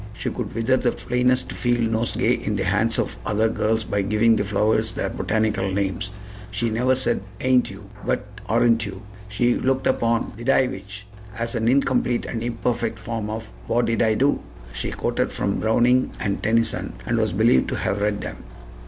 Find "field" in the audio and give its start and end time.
1.51-1.91